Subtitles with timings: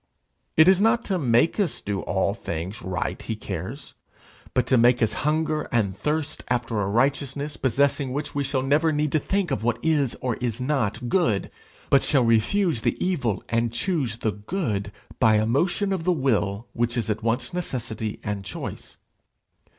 [0.57, 3.93] It is not to make us do all things right he cares,
[4.55, 8.91] but to make us hunger and thirst after a righteousness possessing which we shall never
[8.91, 11.51] need to think of what is or is not good,
[11.91, 16.65] but shall refuse the evil and choose the good by a motion of the will
[16.73, 18.97] which is at once necessity and choice.